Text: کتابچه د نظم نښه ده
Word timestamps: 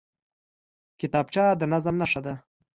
کتابچه 0.99 1.43
د 1.59 1.61
نظم 1.73 1.95
نښه 2.01 2.21
ده 2.25 2.33